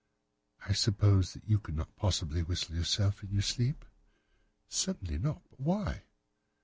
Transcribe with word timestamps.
"'I 0.67 0.73
suppose 0.73 1.33
that 1.35 1.47
you 1.47 1.59
could 1.59 1.75
not 1.75 1.95
possibly 1.95 2.41
whistle, 2.41 2.75
yourself, 2.75 3.21
in 3.21 3.29
your 3.29 3.43
sleep?' 3.43 3.85
"'Certainly 4.67 5.19
not. 5.19 5.43
But 5.51 5.59
why? 5.59 6.05